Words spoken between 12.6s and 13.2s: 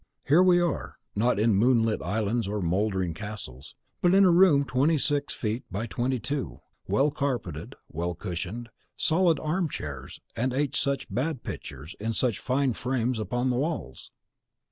frames,